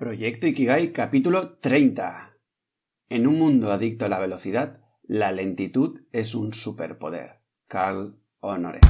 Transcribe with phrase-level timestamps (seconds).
[0.00, 2.34] Proyecto Ikigai capítulo 30.
[3.10, 7.42] En un mundo adicto a la velocidad, la lentitud es un superpoder.
[7.66, 8.80] Carl Honore.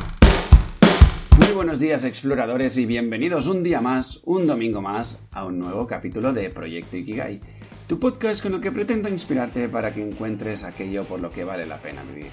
[1.36, 5.84] Muy buenos días exploradores y bienvenidos un día más, un domingo más, a un nuevo
[5.84, 7.40] capítulo de Proyecto Ikigai,
[7.88, 11.67] tu podcast con el que pretendo inspirarte para que encuentres aquello por lo que vale
[11.67, 12.31] la pena vivir.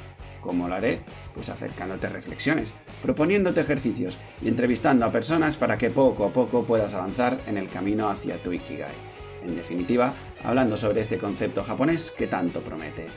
[0.47, 1.01] ¿Cómo lo haré?
[1.33, 6.93] Pues acercándote reflexiones, proponiéndote ejercicios y entrevistando a personas para que poco a poco puedas
[6.93, 8.93] avanzar en el camino hacia tu Ikigai.
[9.43, 10.13] En definitiva,
[10.45, 13.07] hablando sobre este concepto japonés que tanto promete.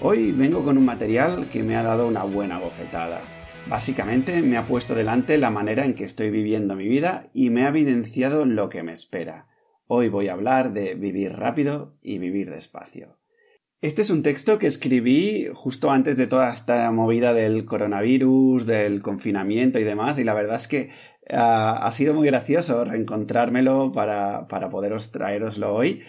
[0.00, 3.20] Hoy vengo con un material que me ha dado una buena bofetada.
[3.68, 7.66] Básicamente me ha puesto delante la manera en que estoy viviendo mi vida y me
[7.66, 9.46] ha evidenciado lo que me espera.
[9.86, 13.21] Hoy voy a hablar de vivir rápido y vivir despacio.
[13.82, 19.02] Este es un texto que escribí justo antes de toda esta movida del coronavirus, del
[19.02, 20.90] confinamiento y demás, y la verdad es que
[21.32, 26.02] uh, ha sido muy gracioso reencontrármelo para, para poderos traeroslo hoy.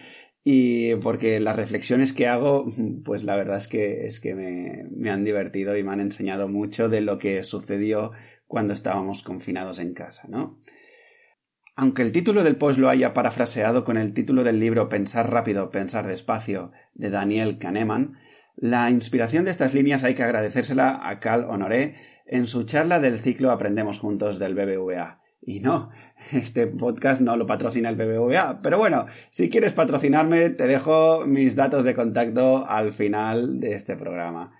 [0.43, 2.71] Y porque las reflexiones que hago,
[3.03, 6.47] pues la verdad es que, es que me, me han divertido y me han enseñado
[6.47, 8.11] mucho de lo que sucedió
[8.45, 10.59] cuando estábamos confinados en casa, ¿no?
[11.75, 15.71] Aunque el título del post lo haya parafraseado con el título del libro Pensar rápido,
[15.71, 18.13] pensar despacio de Daniel Kahneman,
[18.55, 21.95] la inspiración de estas líneas hay que agradecérsela a Cal Honoré
[22.27, 25.21] en su charla del ciclo Aprendemos Juntos del BBVA.
[25.41, 25.89] Y no,
[26.31, 31.55] este podcast no lo patrocina el BBVA, pero bueno, si quieres patrocinarme, te dejo mis
[31.55, 34.53] datos de contacto al final de este programa.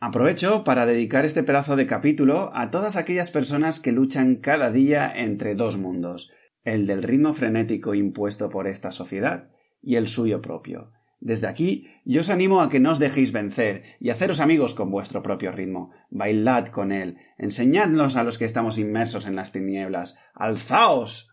[0.00, 5.12] Aprovecho para dedicar este pedazo de capítulo a todas aquellas personas que luchan cada día
[5.14, 6.32] entre dos mundos,
[6.64, 9.50] el del ritmo frenético impuesto por esta sociedad
[9.82, 10.92] y el suyo propio.
[11.20, 14.90] Desde aquí yo os animo a que no os dejéis vencer y haceros amigos con
[14.90, 15.92] vuestro propio ritmo.
[16.10, 20.16] Bailad con él, enseñadnos a los que estamos inmersos en las tinieblas.
[20.34, 21.30] ¡Alzaos!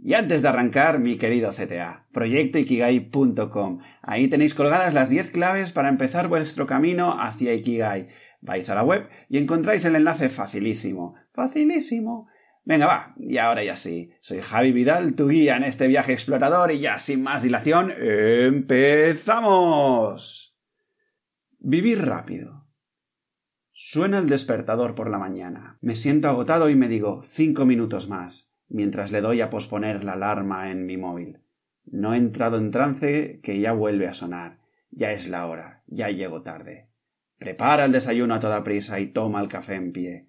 [0.00, 3.80] Y antes de arrancar, mi querido CTA, proyectoikigai.com.
[4.02, 8.08] Ahí tenéis colgadas las 10 claves para empezar vuestro camino hacia Ikigai.
[8.40, 11.16] Vais a la web y encontráis el enlace facilísimo.
[11.32, 12.28] Facilísimo
[12.68, 14.10] Venga, va, y ahora ya sí.
[14.20, 19.34] Soy Javi Vidal, tu guía en este viaje explorador, y ya sin más dilación, ¡empezamos!
[21.58, 22.66] Vivir rápido.
[23.72, 25.78] Suena el despertador por la mañana.
[25.80, 30.12] Me siento agotado y me digo cinco minutos más, mientras le doy a posponer la
[30.12, 31.40] alarma en mi móvil.
[31.86, 34.58] No he entrado en trance que ya vuelve a sonar.
[34.90, 36.90] Ya es la hora, ya llego tarde.
[37.38, 40.27] Prepara el desayuno a toda prisa y toma el café en pie.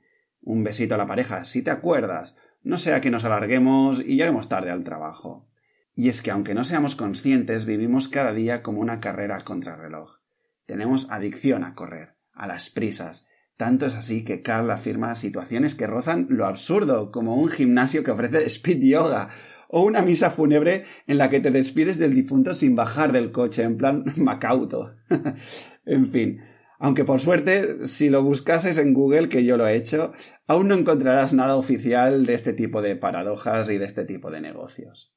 [0.49, 4.49] Un besito a la pareja, si te acuerdas, no sea que nos alarguemos y lleguemos
[4.49, 5.47] tarde al trabajo.
[5.93, 10.21] Y es que aunque no seamos conscientes, vivimos cada día como una carrera contra reloj.
[10.65, 13.27] Tenemos adicción a correr, a las prisas.
[13.57, 18.09] Tanto es así que Carl afirma situaciones que rozan lo absurdo, como un gimnasio que
[18.09, 19.29] ofrece speed yoga,
[19.67, 23.61] o una misa fúnebre en la que te despides del difunto sin bajar del coche,
[23.61, 24.95] en plan macauto.
[25.85, 26.41] en fin,
[26.81, 30.13] aunque por suerte, si lo buscases en Google, que yo lo he hecho,
[30.47, 34.39] aún no encontrarás nada oficial de este tipo de paradojas y de este tipo de
[34.39, 35.13] negocios.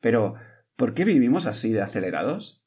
[0.00, 0.34] Pero,
[0.74, 2.66] ¿por qué vivimos así de acelerados?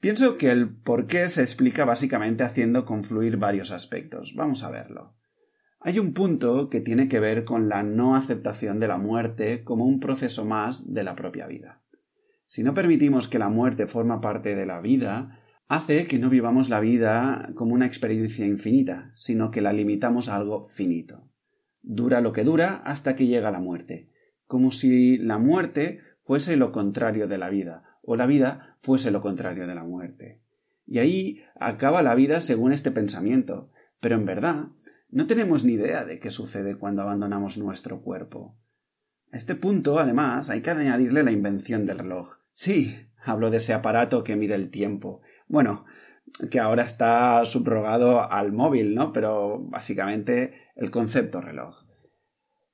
[0.00, 4.34] Pienso que el por qué se explica básicamente haciendo confluir varios aspectos.
[4.34, 5.14] Vamos a verlo.
[5.80, 9.84] Hay un punto que tiene que ver con la no aceptación de la muerte como
[9.84, 11.82] un proceso más de la propia vida.
[12.46, 16.70] Si no permitimos que la muerte forma parte de la vida, hace que no vivamos
[16.70, 21.30] la vida como una experiencia infinita, sino que la limitamos a algo finito.
[21.82, 24.10] Dura lo que dura hasta que llega la muerte,
[24.46, 29.20] como si la muerte fuese lo contrario de la vida, o la vida fuese lo
[29.20, 30.40] contrario de la muerte.
[30.86, 33.70] Y ahí acaba la vida según este pensamiento,
[34.00, 34.68] pero en verdad
[35.10, 38.56] no tenemos ni idea de qué sucede cuando abandonamos nuestro cuerpo.
[39.30, 42.38] A este punto, además, hay que añadirle la invención del reloj.
[42.54, 45.84] Sí, hablo de ese aparato que mide el tiempo, bueno,
[46.50, 49.12] que ahora está subrogado al móvil, ¿no?
[49.12, 51.84] Pero básicamente el concepto reloj.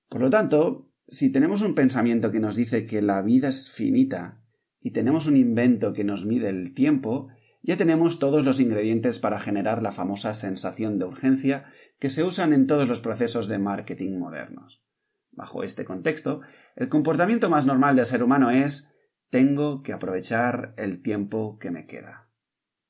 [0.08, 4.42] Por lo tanto, si tenemos un pensamiento que nos dice que la vida es finita
[4.80, 7.28] y tenemos un invento que nos mide el tiempo,
[7.62, 11.64] ya tenemos todos los ingredientes para generar la famosa sensación de urgencia
[11.98, 14.84] que se usan en todos los procesos de marketing modernos.
[15.32, 16.42] Bajo este contexto,
[16.76, 18.92] el comportamiento más normal del ser humano es
[19.30, 22.23] tengo que aprovechar el tiempo que me queda.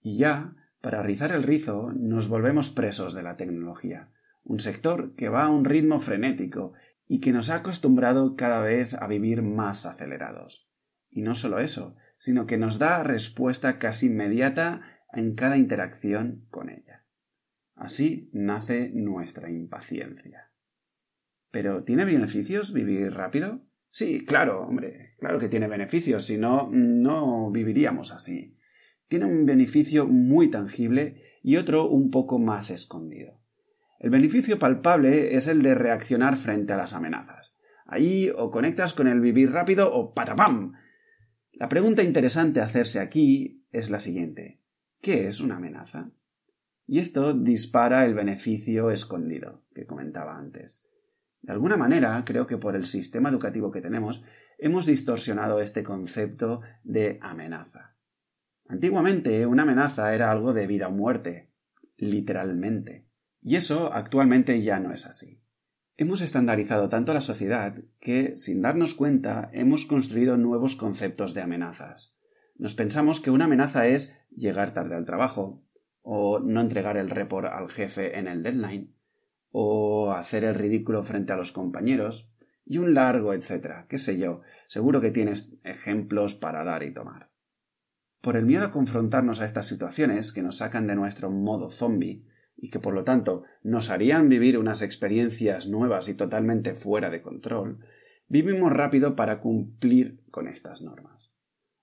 [0.05, 4.11] Y ya, para rizar el rizo, nos volvemos presos de la tecnología,
[4.43, 6.75] un sector que va a un ritmo frenético
[7.09, 10.69] y que nos ha acostumbrado cada vez a vivir más acelerados.
[11.09, 16.69] Y no solo eso, sino que nos da respuesta casi inmediata en cada interacción con
[16.69, 17.07] ella.
[17.75, 20.51] Así nace nuestra impaciencia.
[21.51, 23.63] ¿Pero tiene beneficios vivir rápido?
[23.89, 28.59] Sí, claro, hombre, claro que tiene beneficios, si no, no viviríamos así.
[29.09, 33.41] Tiene un beneficio muy tangible y otro un poco más escondido.
[34.01, 37.57] El beneficio palpable es el de reaccionar frente a las amenazas.
[37.87, 40.73] Ahí o conectas con el vivir rápido o patapam.
[41.53, 44.61] La pregunta interesante a hacerse aquí es la siguiente.
[45.01, 46.11] ¿Qué es una amenaza?
[46.87, 50.85] Y esto dispara el beneficio escondido que comentaba antes.
[51.41, 54.25] De alguna manera, creo que por el sistema educativo que tenemos,
[54.59, 57.94] hemos distorsionado este concepto de amenaza.
[58.67, 61.51] Antiguamente, una amenaza era algo de vida o muerte,
[61.97, 63.07] literalmente.
[63.43, 65.43] Y eso actualmente ya no es así.
[65.97, 72.17] Hemos estandarizado tanto la sociedad que, sin darnos cuenta, hemos construido nuevos conceptos de amenazas.
[72.57, 75.63] Nos pensamos que una amenaza es llegar tarde al trabajo,
[76.03, 78.95] o no entregar el report al jefe en el deadline,
[79.51, 82.35] o hacer el ridículo frente a los compañeros,
[82.65, 87.34] y un largo etcétera, qué sé yo, seguro que tienes ejemplos para dar y tomar.
[88.25, 92.25] Por el miedo a confrontarnos a estas situaciones que nos sacan de nuestro modo zombie,
[92.57, 97.21] y que por lo tanto nos harían vivir unas experiencias nuevas y totalmente fuera de
[97.21, 97.81] control,
[98.27, 101.35] vivimos rápido para cumplir con estas normas.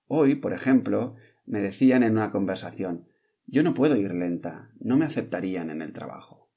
[0.08, 1.14] Hoy, por ejemplo,
[1.46, 3.06] me decían en una conversación
[3.46, 6.50] yo no puedo ir lenta, no me aceptarían en el trabajo.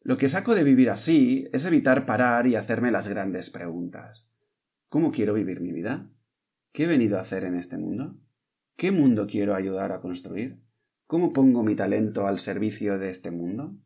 [0.00, 4.28] Lo que saco de vivir así es evitar parar y hacerme las grandes preguntas.
[4.88, 6.10] ¿Cómo quiero vivir mi vida?
[6.72, 8.18] ¿Qué he venido a hacer en este mundo?
[8.76, 10.58] ¿Qué mundo quiero ayudar a construir?
[11.06, 13.76] ¿Cómo pongo mi talento al servicio de este mundo?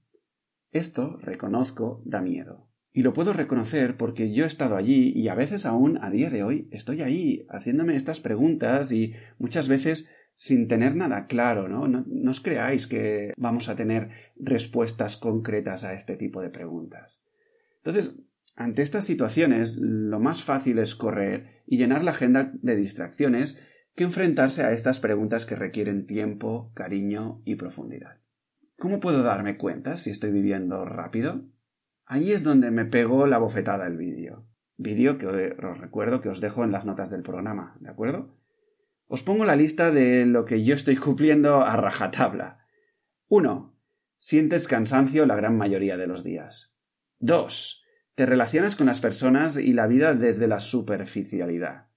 [0.70, 2.68] Esto, reconozco, da miedo.
[2.90, 6.30] Y lo puedo reconocer porque yo he estado allí y a veces aún a día
[6.30, 11.86] de hoy estoy ahí haciéndome estas preguntas y muchas veces sin tener nada claro, ¿no?
[11.86, 12.04] ¿no?
[12.06, 17.20] No os creáis que vamos a tener respuestas concretas a este tipo de preguntas.
[17.84, 18.16] Entonces,
[18.56, 23.62] ante estas situaciones, lo más fácil es correr y llenar la agenda de distracciones
[23.98, 28.20] que enfrentarse a estas preguntas que requieren tiempo, cariño y profundidad.
[28.76, 31.42] ¿Cómo puedo darme cuenta si estoy viviendo rápido?
[32.06, 34.46] Ahí es donde me pegó la bofetada el vídeo.
[34.76, 38.38] Vídeo que os recuerdo que os dejo en las notas del programa, ¿de acuerdo?
[39.08, 42.60] Os pongo la lista de lo que yo estoy cumpliendo a rajatabla.
[43.26, 43.76] 1.
[44.18, 46.72] Sientes cansancio la gran mayoría de los días.
[47.18, 47.84] 2.
[48.14, 51.88] Te relacionas con las personas y la vida desde la superficialidad.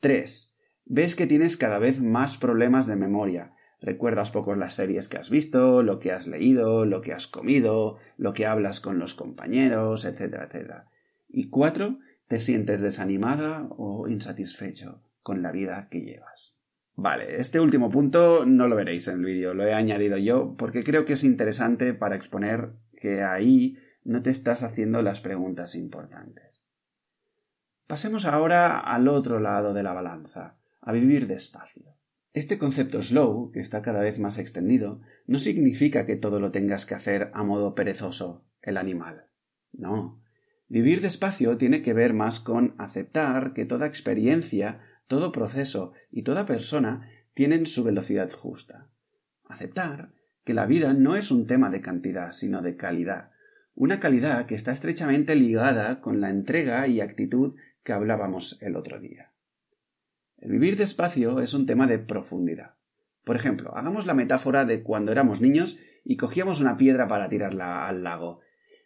[0.00, 0.57] 3.
[0.90, 3.52] Ves que tienes cada vez más problemas de memoria.
[3.80, 7.98] Recuerdas poco las series que has visto, lo que has leído, lo que has comido,
[8.16, 10.90] lo que hablas con los compañeros, etcétera, etcétera.
[11.28, 11.98] Y 4.
[12.26, 16.56] Te sientes desanimada o insatisfecho con la vida que llevas.
[16.94, 20.82] Vale, este último punto no lo veréis en el vídeo, lo he añadido yo porque
[20.82, 26.64] creo que es interesante para exponer que ahí no te estás haciendo las preguntas importantes.
[27.86, 30.57] Pasemos ahora al otro lado de la balanza,
[30.88, 31.98] a vivir despacio.
[32.32, 36.86] Este concepto slow, que está cada vez más extendido, no significa que todo lo tengas
[36.86, 39.26] que hacer a modo perezoso, el animal.
[39.70, 40.22] No.
[40.66, 46.46] Vivir despacio tiene que ver más con aceptar que toda experiencia todo proceso y toda
[46.46, 48.88] persona tienen su velocidad justa.
[49.44, 53.32] Aceptar que la vida no es un tema de cantidad, sino de calidad,
[53.74, 59.00] una calidad que está estrechamente ligada con la entrega y actitud que hablábamos el otro
[59.00, 59.34] día.
[60.40, 62.76] El vivir despacio es un tema de profundidad.
[63.24, 67.88] Por ejemplo, hagamos la metáfora de cuando éramos niños y cogíamos una piedra para tirarla
[67.88, 68.40] al lago.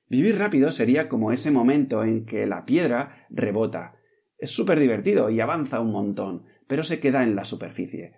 [0.09, 3.97] Vivir rápido sería como ese momento en que la piedra rebota,
[4.39, 8.15] es súper divertido y avanza un montón, pero se queda en la superficie.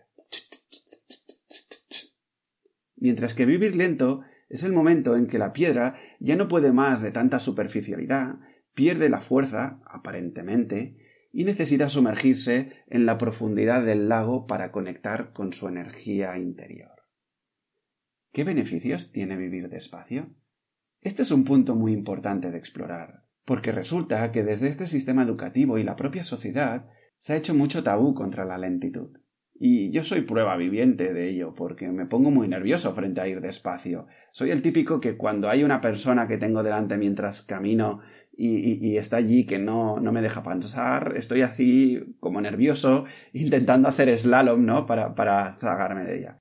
[2.97, 7.03] Mientras que vivir lento es el momento en que la piedra ya no puede más
[7.03, 8.37] de tanta superficialidad,
[8.73, 10.97] pierde la fuerza, aparentemente,
[11.35, 17.03] y necesita sumergirse en la profundidad del lago para conectar con su energía interior.
[18.33, 20.35] ¿Qué beneficios tiene vivir despacio?
[21.03, 25.79] Este es un punto muy importante de explorar porque resulta que desde este sistema educativo
[25.79, 26.87] y la propia sociedad
[27.19, 29.19] se ha hecho mucho tabú contra la lentitud.
[29.57, 33.41] Y yo soy prueba viviente de ello, porque me pongo muy nervioso frente a ir
[33.41, 34.07] despacio.
[34.33, 38.01] Soy el típico que cuando hay una persona que tengo delante mientras camino
[38.37, 44.17] y, está allí que no, no, me deja pasar, estoy así como nervioso, intentando hacer
[44.17, 44.87] slalom, ¿no?
[44.87, 46.39] Para, para zagarme de ella.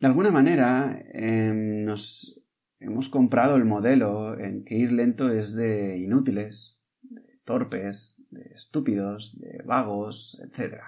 [0.00, 2.44] De alguna manera, em, nos,
[2.84, 9.40] Hemos comprado el modelo en que ir lento es de inútiles, de torpes, de estúpidos,
[9.40, 10.82] de vagos, etc.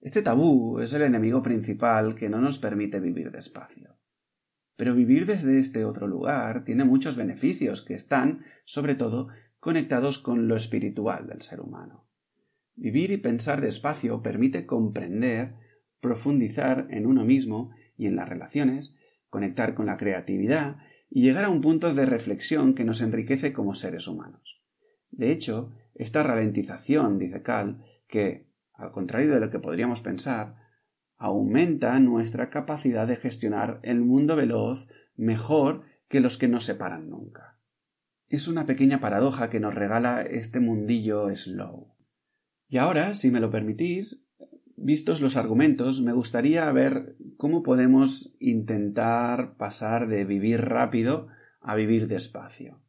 [0.00, 3.98] Este tabú es el enemigo principal que no nos permite vivir despacio.
[4.76, 9.28] Pero vivir desde este otro lugar tiene muchos beneficios que están, sobre todo,
[9.60, 12.08] conectados con lo espiritual del ser humano.
[12.74, 15.54] Vivir y pensar despacio permite comprender,
[16.00, 18.96] profundizar en uno mismo y en las relaciones,
[19.28, 20.78] conectar con la creatividad
[21.10, 24.62] y llegar a un punto de reflexión que nos enriquece como seres humanos.
[25.10, 30.56] De hecho, esta ralentización, dice Cal, que, al contrario de lo que podríamos pensar,
[31.18, 37.59] aumenta nuestra capacidad de gestionar el mundo veloz mejor que los que nos separan nunca.
[38.30, 41.88] Es una pequeña paradoja que nos regala este mundillo slow.
[42.68, 44.24] Y ahora, si me lo permitís,
[44.76, 51.26] vistos los argumentos, me gustaría ver cómo podemos intentar pasar de vivir rápido
[51.60, 52.80] a vivir despacio.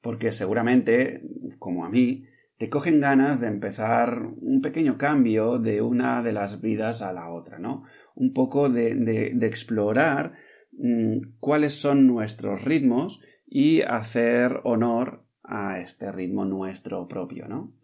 [0.00, 1.22] Porque seguramente,
[1.60, 2.24] como a mí,
[2.58, 7.30] te cogen ganas de empezar un pequeño cambio de una de las vidas a la
[7.30, 7.84] otra, ¿no?
[8.16, 10.32] Un poco de, explorar
[10.72, 13.22] mm, cuáles son nuestros ritmos
[13.54, 17.74] y hacer honor a este ritmo nuestro propio, ¿no?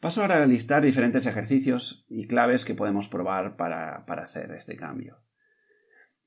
[0.00, 5.18] Paso ahora a listar diferentes ejercicios y claves que podemos probar para, hacer este cambio.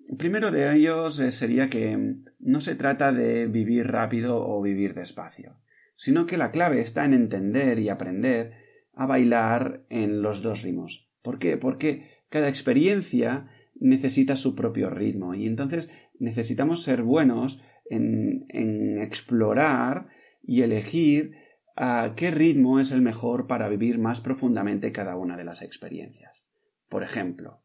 [0.07, 4.93] El primero de ellos eh, sería que no se trata de vivir rápido o vivir
[4.93, 5.57] despacio,
[5.97, 8.53] sino que la clave está en entender y aprender
[8.93, 11.11] a bailar en los dos ritmos.
[11.21, 11.57] ¿Por qué?
[11.57, 17.61] Porque cada experiencia necesita su propio ritmo y entonces necesitamos ser buenos
[17.93, 20.07] en, explorar
[20.41, 21.35] y elegir
[21.75, 26.45] a qué ritmo es el mejor para vivir más profundamente cada una de las experiencias.
[26.89, 27.61] Por ejemplo,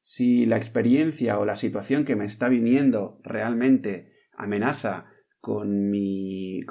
[0.00, 5.06] si la experiencia o la situación que me está viniendo realmente amenaza
[5.40, 6.64] con, mi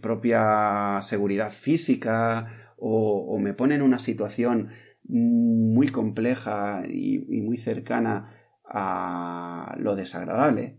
[0.00, 4.68] propia seguridad física o, me pone en una situación
[5.04, 10.77] muy compleja y, muy cercana a lo desagradable,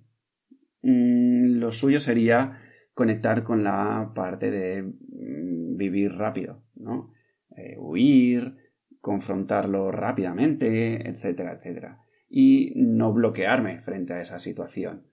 [0.81, 2.61] mm, lo suyo sería
[2.93, 7.13] conectar con la parte de mm, vivir rápido, ¿no?
[7.55, 8.55] Eh, huir,
[9.01, 12.03] confrontarlo rápidamente, etcétera, etcétera.
[12.29, 15.07] Y no bloquearme frente a esa situación.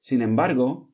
[0.00, 0.90] Sin embargo,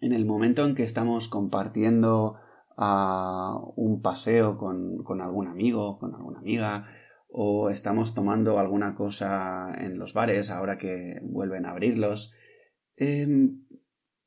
[0.00, 2.36] en el momento en que estamos compartiendo
[2.76, 6.86] ah, un paseo con, con, algún amigo, con alguna amiga,
[7.28, 12.34] o estamos tomando alguna cosa en los bares ahora que vuelven a abrirlos,
[12.96, 13.64] em,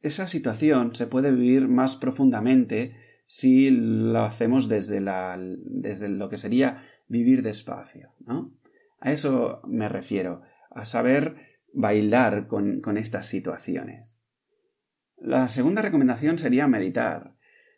[0.02, 2.96] esa situación se puede vivir más profundamente
[3.26, 8.54] si lo hacemos desde, la, desde lo que sería vivir despacio, ¿no?
[9.00, 11.36] A eso me refiero, a saber
[11.74, 14.20] bailar con, con estas situaciones.
[15.18, 17.36] La segunda recomendación sería meditar.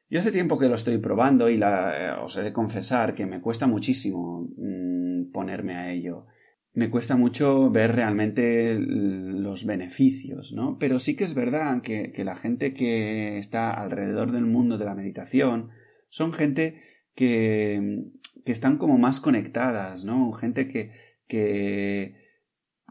[0.09, 3.25] Yo hace tiempo que lo estoy probando y la, eh, os he de confesar que
[3.25, 6.27] me cuesta muchísimo mm, ponerme a ello
[6.73, 10.77] me cuesta mucho ver realmente los beneficios, ¿no?
[10.77, 14.95] Pero sí que es verdad que, la gente que está alrededor del mundo de la
[14.95, 15.69] meditación
[16.09, 16.81] son gente
[17.15, 18.11] que,
[18.45, 20.31] que están como más conectadas, ¿no?
[20.31, 20.91] Gente que,
[21.27, 22.15] que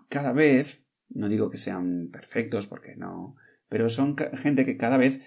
[0.08, 3.37] cada vez, no digo que sean perfectos porque no,
[3.68, 5.20] pero son gente que cada vez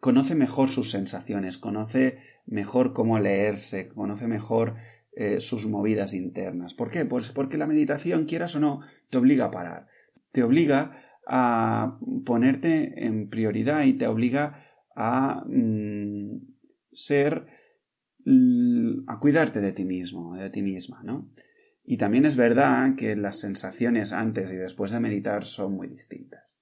[0.00, 4.76] conoce mejor sus sensaciones, conoce mejor cómo leerse, conoce mejor
[5.12, 6.74] eh, sus movidas internas.
[6.74, 7.04] ¿Por qué?
[7.04, 9.86] Pues porque la meditación, quieras o no, te obliga a parar,
[10.32, 16.40] te obliga a ponerte en prioridad y te obliga a mm,
[16.92, 17.46] ser
[19.06, 21.30] a cuidarte de ti mismo, de ti misma, ¿no?
[21.84, 26.58] Y también es verdad que las sensaciones antes y después de meditar son muy distintas.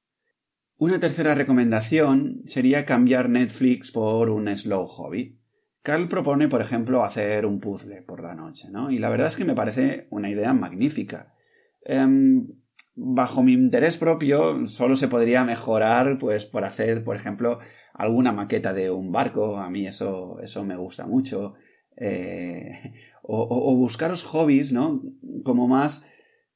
[0.76, 5.37] Una tercera recomendación sería cambiar Netflix por un slow hobby.
[5.82, 8.90] Carl propone, por ejemplo, hacer un puzzle por la noche, ¿no?
[8.90, 11.34] Y la verdad es que me parece una idea magnífica.
[11.82, 12.48] Em,
[12.94, 17.60] bajo mi interés propio, solo se podría mejorar, pues, por hacer, por ejemplo,
[17.94, 19.58] alguna maqueta de un barco.
[19.58, 21.54] A mí eso, eso me gusta mucho.
[21.96, 22.92] Eh,
[23.22, 25.02] o, buscaros hobbies, ¿no?
[25.44, 26.06] Como más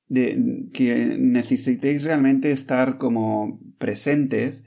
[0.08, 4.66] de que necesitéis realmente estar como presentes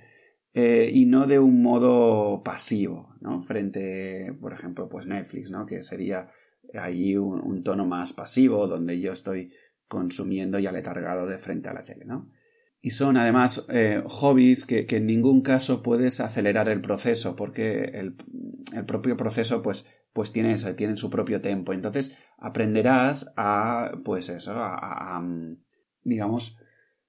[0.58, 3.44] eh, y no de un modo pasivo, ¿no?
[3.44, 5.66] Frente, por ejemplo, pues Netflix, ¿no?
[5.66, 6.30] Que sería
[6.74, 9.52] allí un, tono más pasivo, donde yo estoy
[9.90, 12.32] consumiendo y aletargado de frente a la tele, ¿no?
[12.80, 18.16] Y son además eh, hobbies que, en ningún caso puedes acelerar el proceso, porque el,
[18.86, 21.74] propio proceso, pues, pues tiene eso, tiene su propio tiempo.
[21.74, 25.22] Entonces aprenderás a, pues eso, a
[26.02, 26.62] digamos,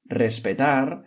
[0.04, 1.04] respetar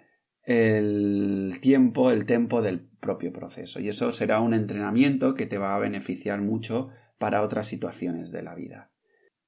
[0.49, 3.79] el tiempo, el tempo del propio proceso.
[3.79, 6.89] Y eso será un entrenamiento que te va a beneficiar mucho
[7.19, 8.91] para otras situaciones de la vida.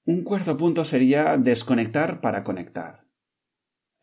[0.06, 3.08] Un cuarto punto sería desconectar para conectar.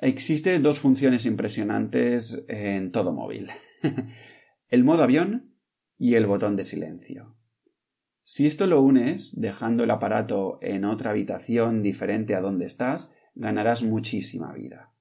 [0.01, 3.49] Existen dos funciones impresionantes en todo móvil.
[4.69, 5.55] el modo avión
[5.99, 7.37] y el botón de silencio.
[8.25, 13.85] Si esto lo unes dejando el aparato en otra habitación diferente a donde estás, ganarás
[13.85, 14.93] muchísima vida.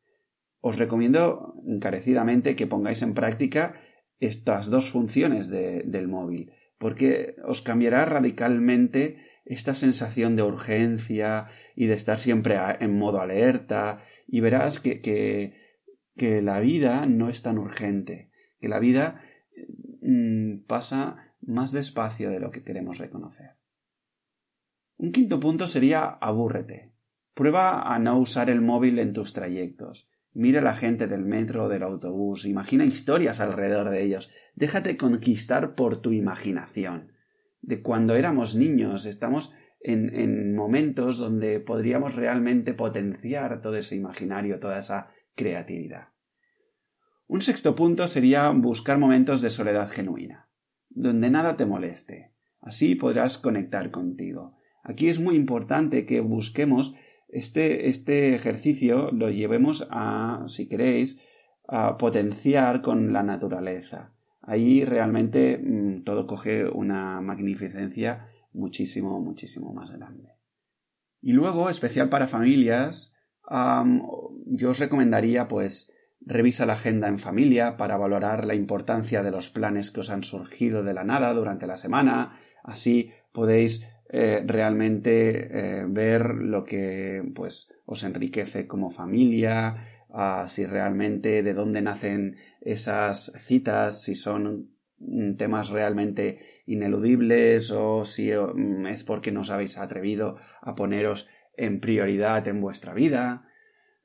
[0.67, 3.79] Os recomiendo encarecidamente que pongáis en práctica
[4.19, 11.93] estas dos funciones del móvil, porque os cambiará radicalmente esta sensación de urgencia y de
[11.93, 18.31] estar siempre en modo alerta y verás que, que, la vida no es tan urgente,
[18.59, 19.21] que la vida
[20.01, 23.51] mm, pasa más despacio de lo que queremos reconocer.
[24.97, 26.91] Un quinto punto sería abúrrete.
[27.33, 30.11] Prueba a no usar el móvil en tus trayectos.
[30.39, 35.73] Mira a la gente del metro del autobús, imagina historias alrededor de ellos, déjate conquistar
[35.73, 37.13] por tu imaginación
[37.61, 39.07] de cuando éramos niños.
[39.07, 46.09] Estamos en, en momentos donde podríamos realmente potenciar todo ese imaginario, toda esa creatividad.
[47.25, 50.51] Un sexto punto sería buscar momentos de soledad genuina,
[50.89, 52.31] donde nada te moleste.
[52.61, 54.55] Así podrás conectar contigo.
[54.83, 56.95] Aquí es muy importante que busquemos
[57.27, 61.19] este, este ejercicio, lo llevemos a, si queréis,
[61.67, 64.13] a potenciar con la naturaleza
[64.47, 70.31] ahí realmente mm, todo coge una magnificencia muchísimo, muchísimo más grande.
[71.21, 73.13] Y luego, especial para familias,
[73.49, 79.49] yo os recomendaría pues revisa la agenda en familia para valorar la importancia de los
[79.49, 85.79] planes que os han surgido de la nada durante la semana, así podéis eh, realmente
[85.79, 89.75] eh, ver lo que pues os enriquece como familia,
[90.47, 98.31] si realmente de dónde nacen esas citas, si son mm, temas realmente ineludibles o si
[98.31, 103.47] mm, es porque no os habéis atrevido a poneros en prioridad en vuestra vida.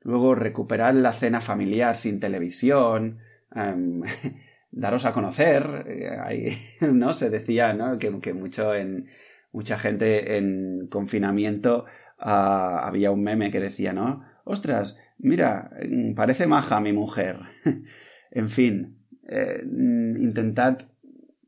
[0.01, 3.19] Luego recuperad la cena familiar sin televisión.
[3.55, 4.01] Em,
[4.71, 5.85] daros a conocer.
[5.87, 6.57] Eh,
[6.93, 7.13] ¿no?
[7.13, 7.97] Se decía ¿no?
[7.97, 9.07] que, mucho en,
[9.53, 11.85] mucha gente en confinamiento
[12.19, 14.25] ah, había un meme que decía, ¿no?
[14.43, 17.39] Ostras, mira, mm, parece maja mi mujer.
[18.31, 18.97] en fin,
[19.29, 20.79] eh, mm, intentad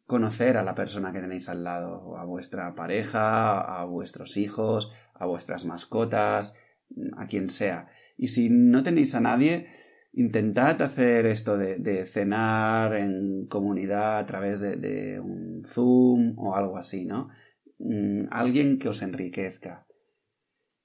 [0.06, 5.26] conocer a la persona que tenéis al lado, a vuestra pareja, a vuestros hijos, a
[5.26, 6.58] vuestras mascotas,
[6.96, 7.88] mm, a quien sea.
[8.18, 9.68] Y si no tenéis a nadie,
[10.13, 16.78] intentad hacer esto de, cenar en comunidad a través de, de, un Zoom o algo
[16.78, 17.30] así, ¿no?
[18.32, 19.86] Alguien que os enriquezca.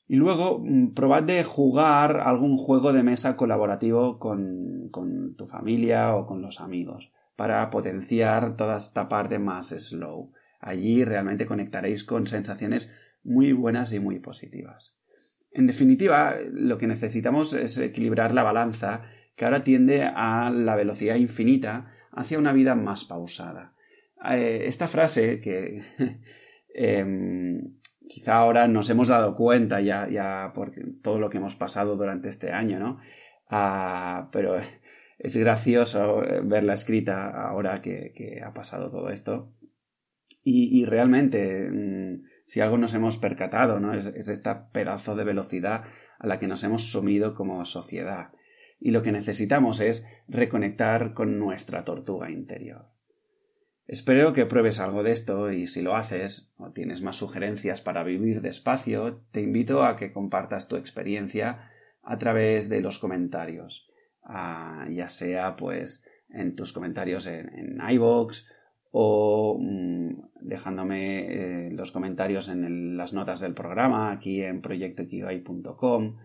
[0.06, 6.16] Y luego mm, probad de jugar algún juego de mesa colaborativo con, con tu familia
[6.16, 10.32] o con los amigos para potenciar toda esta parte más slow.
[10.60, 14.98] Allí realmente conectaréis con sensaciones muy buenas y muy positivas.
[15.52, 19.02] En definitiva, lo que necesitamos es equilibrar la balanza
[19.36, 23.74] que ahora tiende a la velocidad infinita hacia una vida más pausada.
[24.30, 25.82] Eh, esta frase que
[26.74, 27.78] em,
[28.08, 32.28] quizá ahora nos hemos dado cuenta ya, ya por todo lo que hemos pasado durante
[32.28, 32.98] este año, ¿no?
[33.48, 34.56] Ah, pero
[35.18, 39.52] es gracioso verla escrita ahora que, ha pasado todo esto.
[40.42, 43.92] Y, realmente, mm, si algo nos hemos percatado, ¿no?
[43.92, 45.84] Es, es esta pedazo de velocidad
[46.18, 48.32] a la que nos hemos sumido como sociedad.
[48.80, 52.89] Y lo que necesitamos es reconectar con nuestra tortuga interior.
[53.90, 58.04] Espero que pruebes algo de esto y si lo haces o tienes más sugerencias para
[58.04, 61.72] vivir despacio, te invito a que compartas tu experiencia
[62.04, 63.90] a través de los comentarios,
[64.22, 68.46] ah, ya sea pues en tus comentarios en, en iVoox
[68.92, 76.16] o mm, dejándome eh, los comentarios en las notas del programa aquí en proyectokigai.com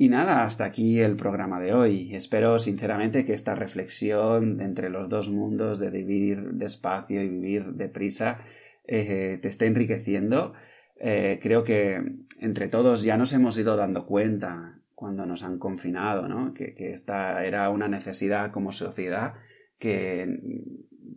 [0.00, 2.14] y nada, hasta aquí el programa de hoy.
[2.14, 8.38] Espero sinceramente que esta reflexión entre los dos mundos de vivir despacio y vivir deprisa
[8.86, 10.54] eh, te esté enriqueciendo.
[11.00, 12.00] Eh, creo que
[12.38, 16.54] entre todos ya nos hemos ido dando cuenta cuando nos han confinado, ¿no?
[16.54, 19.34] Que, que esta era una necesidad como sociedad
[19.80, 20.28] que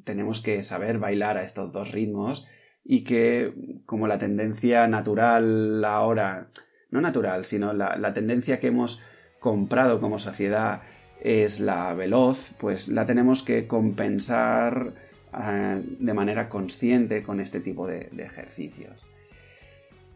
[0.03, 2.47] tenemos que saber bailar a estos dos ritmos
[2.83, 3.53] y que
[3.85, 6.49] como la tendencia natural ahora
[6.91, 9.01] no natural, sino la, tendencia que hemos
[9.39, 10.81] comprado como sociedad
[11.21, 14.93] es la veloz, pues la tenemos que compensar
[15.33, 19.07] eh, de manera consciente con este tipo de, ejercicios.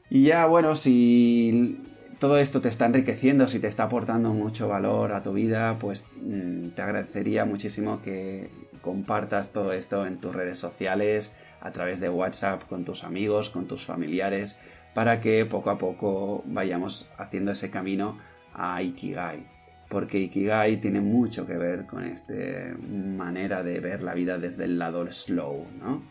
[0.10, 1.82] Y ya, bueno, si
[2.20, 6.06] todo esto te está enriqueciendo, si te está aportando mucho valor a tu vida, pues
[6.22, 8.50] mm, te agradecería muchísimo que
[8.82, 11.36] compartas todo esto en tus redes sociales,
[11.66, 14.60] a través de WhatsApp, con tus amigos, con tus familiares,
[14.94, 18.20] para que poco a poco vayamos haciendo ese camino
[18.54, 19.48] a Ikigai.
[19.90, 22.36] Porque Ikigai tiene mucho que ver con esta
[22.78, 26.04] manera de ver la vida desde el lado slow, ¿no?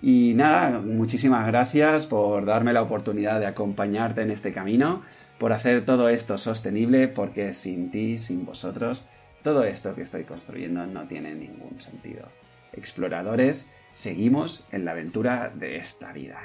[0.00, 5.02] Y nada, muchísimas gracias por darme la oportunidad de acompañarte en este camino,
[5.38, 9.06] por hacer todo esto sostenible, porque sin ti, sin vosotros,
[9.42, 12.26] todo esto que estoy construyendo no tiene ningún sentido.
[12.72, 16.40] Exploradores, seguimos en la aventura de esta vida.